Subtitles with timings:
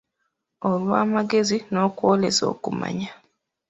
[0.69, 3.11] Olw’amagezi n’okwolesa okumanya.